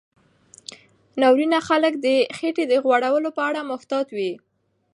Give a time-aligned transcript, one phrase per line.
[1.21, 2.07] ناروینه خلک د
[2.37, 4.31] خېټې د غوړو په اړه محتاط وي.